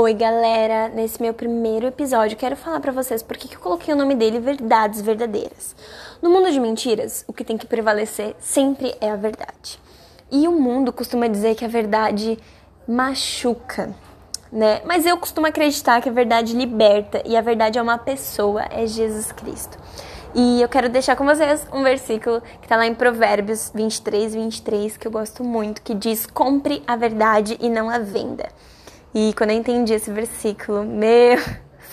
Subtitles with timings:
[0.00, 0.88] Oi, galera!
[0.90, 4.38] Nesse meu primeiro episódio, quero falar para vocês por que eu coloquei o nome dele
[4.38, 5.74] Verdades Verdadeiras.
[6.22, 9.80] No mundo de mentiras, o que tem que prevalecer sempre é a verdade.
[10.30, 12.38] E o mundo costuma dizer que a verdade
[12.86, 13.92] machuca,
[14.52, 14.82] né?
[14.84, 18.86] Mas eu costumo acreditar que a verdade liberta e a verdade é uma pessoa, é
[18.86, 19.76] Jesus Cristo.
[20.32, 24.96] E eu quero deixar com vocês um versículo que está lá em Provérbios 23, 23,
[24.96, 28.46] que eu gosto muito, que diz: Compre a verdade e não a venda.
[29.20, 31.38] E quando eu entendi esse versículo, meu,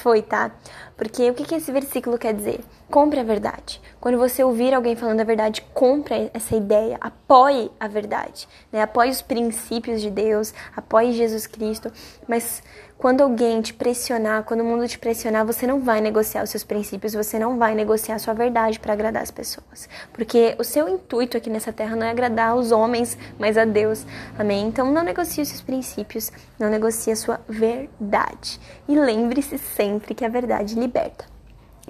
[0.06, 0.52] foi, tá?
[0.96, 2.60] Porque o que, que esse versículo quer dizer?
[2.92, 3.82] Compre a verdade.
[4.00, 8.84] Quando você ouvir alguém falando a verdade, compre essa ideia, apoie a verdade, né?
[8.84, 11.92] apoie os princípios de Deus, apoie Jesus Cristo.
[12.28, 12.62] Mas
[12.98, 16.64] quando alguém te pressionar, quando o mundo te pressionar, você não vai negociar os seus
[16.64, 19.90] princípios, você não vai negociar a sua verdade para agradar as pessoas.
[20.14, 24.06] Porque o seu intuito aqui nessa terra não é agradar os homens, mas a Deus.
[24.40, 24.68] Amém?
[24.68, 28.60] Então não negocie os seus princípios, não negocie a sua verdade.
[28.88, 29.58] E lembre-se
[29.96, 31.26] sempre que a verdade liberta.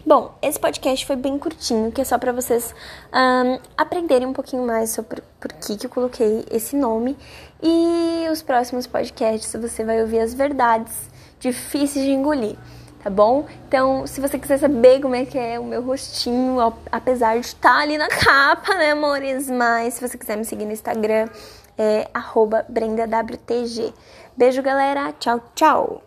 [0.05, 2.75] Bom, esse podcast foi bem curtinho, que é só para vocês
[3.11, 7.17] um, aprenderem um pouquinho mais sobre por que, que eu coloquei esse nome.
[7.63, 12.55] E os próximos podcasts você vai ouvir as verdades difíceis de engolir,
[13.03, 13.45] tá bom?
[13.67, 16.57] Então, se você quiser saber como é que é o meu rostinho,
[16.91, 19.49] apesar de estar ali na capa, né, amores?
[19.49, 21.27] Mas se você quiser me seguir no Instagram,
[21.77, 22.07] é
[22.69, 23.93] BrendaWTG.
[24.37, 25.13] Beijo, galera.
[25.13, 26.05] Tchau, tchau.